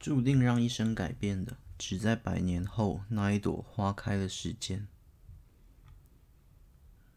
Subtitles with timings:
[0.00, 4.88] 注定让一生改变的，只在百年后那一朵花开的时间。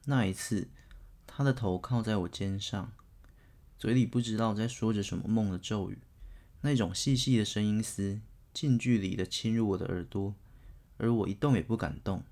[0.03, 0.67] 那一次，
[1.25, 2.91] 他的头靠在我肩上，
[3.79, 5.99] 嘴里不知道在说着什么梦的咒语，
[6.59, 8.19] 那种细细的声音丝
[8.53, 10.35] 近距离的侵入我的耳朵，
[10.97, 12.25] 而我一动也不敢动。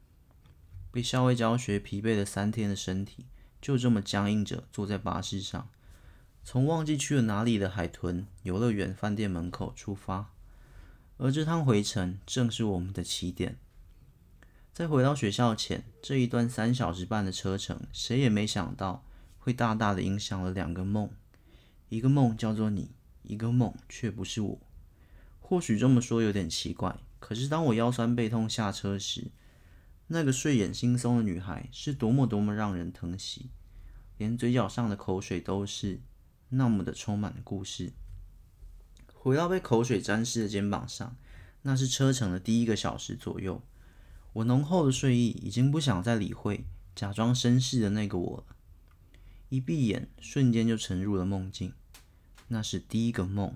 [0.91, 3.25] 被校外教学疲惫了三天的身体，
[3.61, 5.69] 就这么僵硬着坐在巴士上，
[6.43, 10.33] 从忘记去了哪里的海豚游乐园饭店门口出发。
[11.23, 13.59] 而这趟回程正是我们的起点。
[14.73, 19.05] 在回到学校前，这一段三小时半的车程，谁也没想到
[19.37, 21.11] 会大大的影响了两个梦。
[21.89, 22.89] 一个梦叫做你，
[23.21, 24.59] 一个梦却不是我。
[25.39, 29.29] 或许这么说有点奇怪，可是当我腰酸背痛下车时，
[30.07, 33.51] 那个睡眼惺忪的女孩是多么多么让人疼惜，
[34.17, 35.99] 连嘴角上的口水都是
[36.49, 37.93] 那么的充满故事。
[39.23, 41.15] 回到被口水沾湿的肩膀上，
[41.61, 43.61] 那是车程的第一个小时左右。
[44.33, 48.55] 我浓厚的睡意已经不想再理会假装绅士的那个我了。
[49.49, 51.71] 一闭眼，瞬间就沉入了梦境。
[52.47, 53.55] 那是第一个梦。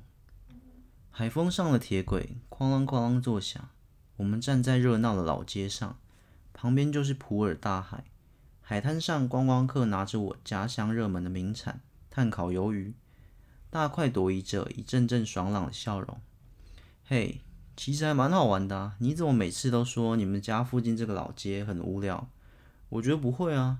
[1.09, 3.67] 海风上的铁轨哐啷哐啷作响。
[4.17, 5.97] 我们站在热闹的老街上，
[6.53, 8.03] 旁边就是普洱大海。
[8.61, 12.93] 海滩上，观光客拿着我家乡热门的名产炭烤鱿鱼。
[13.75, 16.17] 大快朵颐着一阵阵爽朗的笑容。
[17.03, 17.41] 嘿，
[17.75, 18.95] 其实还蛮好玩的啊！
[18.99, 22.29] 你怎么每次都说你们家附近这个老街很无聊？
[22.87, 23.79] 我觉得不会啊，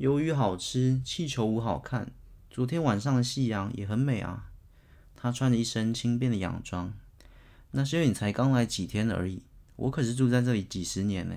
[0.00, 2.10] 鱿鱼好吃，气球舞好看，
[2.50, 4.50] 昨天晚上的夕阳也很美啊。
[5.14, 6.92] 他穿着一身轻便的洋装，
[7.70, 9.44] 那是因为你才刚来几天而已。
[9.76, 11.36] 我可是住在这里几十年呢。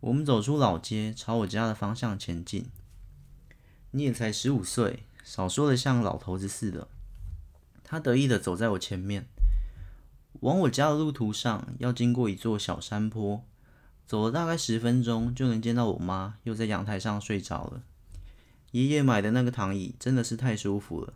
[0.00, 2.64] 我们走出老街，朝我家的方向前进。
[3.90, 5.02] 你也才十五岁。
[5.26, 6.86] 少说的像老头子似的，
[7.82, 9.26] 他得意的走在我前面，
[10.38, 13.44] 往我家的路途上要经过一座小山坡，
[14.06, 17.82] 走了大概十分钟就能见到我妈又在阳台上睡着了。
[18.70, 21.14] 爷爷买的那个躺椅真的是太舒服了，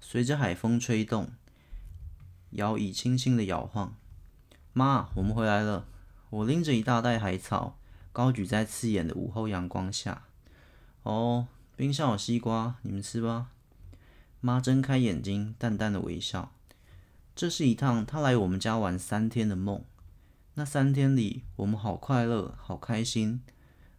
[0.00, 1.32] 随着海风吹动，
[2.50, 3.96] 摇椅轻轻的摇晃。
[4.72, 5.88] 妈，我们回来了。
[6.30, 7.76] 我拎着一大袋海草，
[8.12, 10.22] 高举在刺眼的午后阳光下。
[11.02, 11.48] 哦。
[11.76, 13.50] 冰箱有西瓜，你们吃吧。
[14.40, 16.50] 妈睁开眼睛，淡淡的微笑。
[17.34, 19.84] 这是一趟她来我们家玩三天的梦。
[20.54, 23.42] 那三天里，我们好快乐，好开心。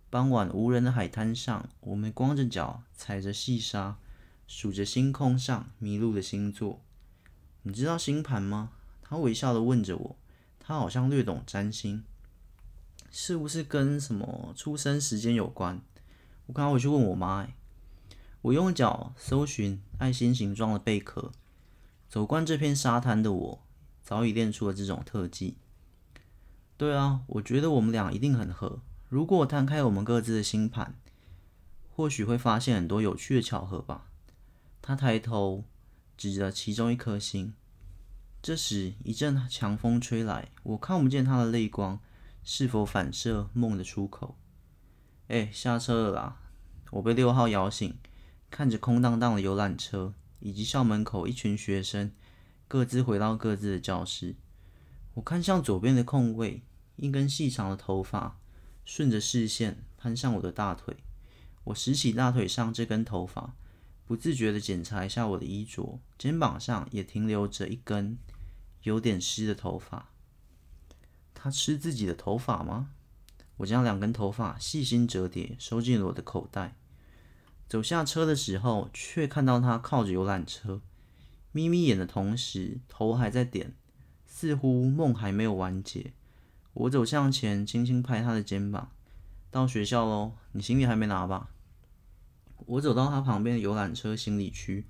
[0.09, 3.97] 傍晚无人的海滩上，我们光着脚踩着细沙，
[4.47, 6.81] 数着星空上迷路的星座。
[7.61, 8.71] 你知道星盘吗？
[9.03, 10.15] 她微笑的问着我。
[10.59, 12.03] 她好像略懂占星，
[13.11, 15.79] 是不是跟什么出生时间有关？
[16.47, 17.47] 我刚刚回去问我妈，
[18.47, 21.33] 我用脚搜寻爱心形状的贝壳，
[22.07, 23.63] 走惯这片沙滩的我，
[24.01, 25.57] 早已练出了这种特技。
[26.77, 28.79] 对啊，我觉得我们俩一定很合。
[29.09, 30.95] 如果摊开我们各自的星盘，
[31.89, 34.05] 或许会发现很多有趣的巧合吧。
[34.81, 35.65] 他抬头
[36.15, 37.53] 指着其中一颗星，
[38.41, 41.99] 这时一阵强风吹来，我看不见他的泪光
[42.45, 44.37] 是否反射梦的出口。
[45.27, 46.37] 哎，下车了啦！
[46.91, 47.93] 我被六号摇醒。
[48.49, 52.11] 看着空荡荡的游览车，以及校门口一群学生
[52.67, 54.35] 各自回到各自的教室，
[55.15, 56.63] 我看向左边的空位，
[56.95, 58.39] 一根细长的头发
[58.83, 60.97] 顺着视线攀上我的大腿。
[61.65, 63.53] 我拾起大腿上这根头发，
[64.05, 68.17] 不自觉地检查一下我的衣着，肩膀上也停留着一根
[68.83, 70.09] 有点湿的头发。
[71.33, 72.91] 他吃自己的头发吗？
[73.57, 76.77] 我将两根头发细心折叠，收进了我的口袋。
[77.67, 80.81] 走下车的时候，却看到他靠着游览车，
[81.51, 83.73] 眯眯眼的同时，头还在点，
[84.25, 86.13] 似乎梦还没有完结。
[86.73, 88.91] 我走向前，轻轻拍他的肩膀
[89.51, 91.49] ：“到学校喽，你行李还没拿吧？”
[92.65, 94.85] 我走到他旁边的游览车行李区，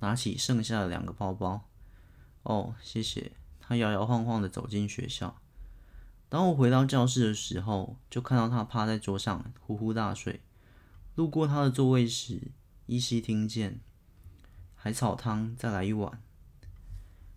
[0.00, 1.68] 拿起剩下的两个包包。
[2.42, 5.40] “哦，谢谢。”他摇摇晃晃的走进学校。
[6.28, 10.40] 当我回到教室的时候，就看到他趴在桌上呼呼大睡。
[11.18, 12.52] 路过他的座位时，
[12.86, 13.80] 依稀听见
[14.76, 16.22] 海草汤再来一碗。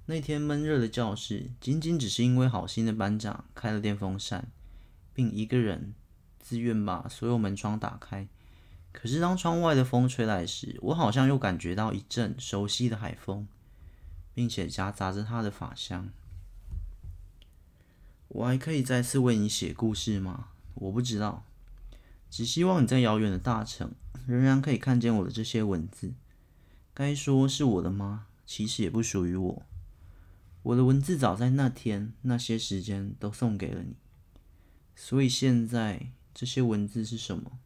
[0.06, 4.50] 那天闷热的教室，仅仅只是因为好心的班长开了电风扇，
[5.16, 5.96] 并一个人
[6.40, 8.28] 自愿把所有门窗打开。
[8.92, 13.48] 可是当窗外的风吹来时，我好像又感觉到一阵熟悉的海风，
[14.36, 16.10] 并且夹杂着他的发香。
[18.28, 20.50] 我还可以再次为你写故事吗？
[20.76, 21.44] 我不知道。
[22.32, 23.92] 只希望你在遥远的大城，
[24.26, 26.14] 仍然可以看见我的这些文字。
[26.94, 28.28] 该说是我的吗？
[28.46, 29.64] 其实也不属于我。
[30.64, 33.96] 我的文字早在那天那些时间都送给了你，
[34.96, 37.60] 所以现在这些文字是什么？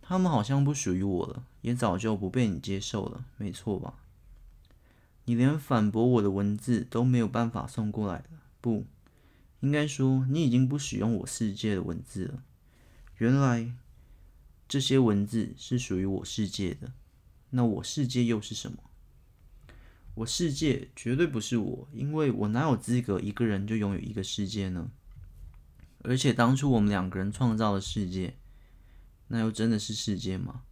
[0.00, 3.94] 他们好像不属于我了，也早就不被你接受了，没错吧？
[5.26, 8.84] 你连反驳我的文字都没有办法送过来了，不，
[9.60, 12.42] 应该说你已经不使用我世界的文字了。
[13.18, 13.72] 原来
[14.68, 16.92] 这些文字是属于我世界的，
[17.50, 18.78] 那我世界又是什么？
[20.14, 24.90] 我世界绝对不是我，因为我哪有资格一个人就拥有一个世界呢？
[26.00, 28.36] 而且当初我们两个人创造的世界，
[29.28, 30.62] 那又真的是世界吗？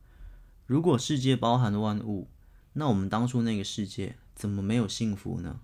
[0.66, 2.28] 如果世界包含了万物，
[2.72, 5.60] 那我们当初那个世界怎么没有幸福呢？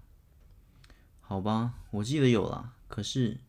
[1.20, 3.40] 好吧，我记得有啦，可是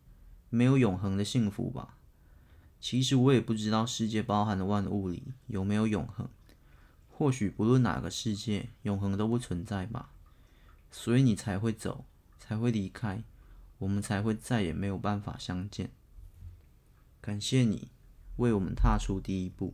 [0.50, 1.97] 没有永恒的幸福吧？
[2.79, 6.29] 其实我也不知道世界包含的万物里有没有永恒，
[7.09, 10.12] 或许不论哪个世界，永恒都不存在吧。
[10.89, 12.06] 所以你才会走，
[12.39, 13.24] 才会离开，
[13.79, 15.91] 我们才会再也没有办法相见。
[17.19, 17.89] 感谢你
[18.38, 19.74] 为我们踏出第一步。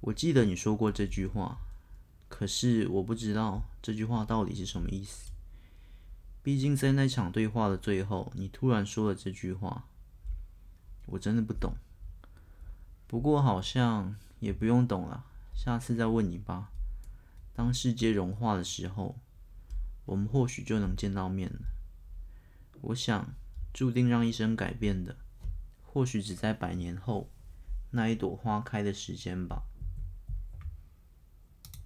[0.00, 1.58] 我记得你说过这句话，
[2.28, 5.30] 可是我不知道这句话到底是什么意思。
[6.42, 9.88] 毕竟在那场对话的最后，你突然说了这句话，
[11.06, 11.74] 我真的不懂。
[13.06, 15.24] 不过好像也不用懂了，
[15.54, 16.70] 下次再问你吧。
[17.54, 19.16] 当世界融化的时候。
[20.06, 21.62] 我们或许就能见到面了。
[22.80, 23.34] 我想，
[23.74, 25.16] 注定让一生改变的，
[25.82, 27.28] 或许只在百年后
[27.90, 29.64] 那一朵花开的时间吧。